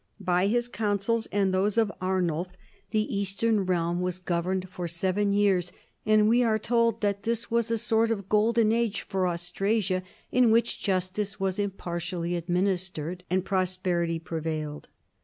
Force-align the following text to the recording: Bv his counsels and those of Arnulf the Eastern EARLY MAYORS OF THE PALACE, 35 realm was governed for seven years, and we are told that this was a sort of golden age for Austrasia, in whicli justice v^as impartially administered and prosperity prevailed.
Bv 0.23 0.49
his 0.49 0.67
counsels 0.67 1.27
and 1.27 1.53
those 1.53 1.77
of 1.77 1.91
Arnulf 2.01 2.57
the 2.89 3.15
Eastern 3.15 3.49
EARLY 3.49 3.53
MAYORS 3.53 3.59
OF 3.59 3.65
THE 3.65 3.73
PALACE, 3.73 3.85
35 3.85 3.85
realm 3.85 4.01
was 4.01 4.19
governed 4.65 4.69
for 4.69 4.87
seven 4.87 5.31
years, 5.31 5.71
and 6.07 6.27
we 6.27 6.43
are 6.43 6.57
told 6.57 7.01
that 7.01 7.21
this 7.21 7.51
was 7.51 7.69
a 7.69 7.77
sort 7.77 8.09
of 8.09 8.27
golden 8.27 8.71
age 8.71 9.01
for 9.03 9.27
Austrasia, 9.27 10.01
in 10.31 10.45
whicli 10.49 10.79
justice 10.79 11.35
v^as 11.35 11.59
impartially 11.59 12.35
administered 12.35 13.23
and 13.29 13.45
prosperity 13.45 14.17
prevailed. 14.17 14.87